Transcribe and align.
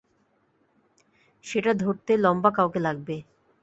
সেটা 1.45 1.71
ধরতে 1.73 2.11
লম্বা 2.17 2.49
কাউকে 2.57 2.79
লাগবে। 2.79 3.15